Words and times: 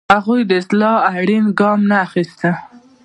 هغوی 0.13 0.41
د 0.45 0.51
اصلاح 0.61 0.97
اړین 1.19 1.45
ګام 1.59 1.79
نه 1.89 1.97
اخیسته. 2.05 2.49